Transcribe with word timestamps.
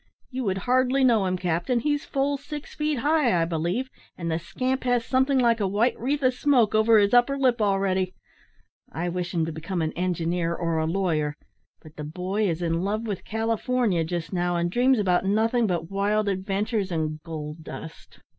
You 0.31 0.43
would 0.45 0.57
hardly 0.65 1.03
know 1.03 1.27
him, 1.27 1.37
captain. 1.37 1.81
He's 1.81 2.05
full 2.05 2.35
six 2.35 2.73
feet 2.73 3.01
high, 3.01 3.39
I 3.39 3.45
believe, 3.45 3.87
and 4.17 4.31
the 4.31 4.39
scamp 4.39 4.83
has 4.83 5.05
something 5.05 5.37
like 5.37 5.59
a 5.59 5.67
white 5.67 5.95
wreath 5.99 6.23
of 6.23 6.33
smoke 6.33 6.73
over 6.73 6.97
his 6.97 7.13
upper 7.13 7.37
lip 7.37 7.61
already! 7.61 8.15
I 8.91 9.09
wish 9.09 9.31
him 9.31 9.45
to 9.45 9.51
become 9.51 9.79
an 9.83 9.91
engineer 9.93 10.55
or 10.55 10.79
a 10.79 10.87
lawyer, 10.87 11.35
but 11.83 11.97
the 11.97 12.03
boy 12.03 12.49
is 12.49 12.63
in 12.63 12.81
love 12.81 13.05
with 13.05 13.23
California 13.23 14.03
just 14.03 14.33
now, 14.33 14.55
and 14.55 14.71
dreams 14.71 14.97
about 14.97 15.23
nothing 15.23 15.67
but 15.67 15.91
wild 15.91 16.27
adventures 16.27 16.91
and 16.91 17.21
gold 17.21 17.63
dust." 17.63 18.21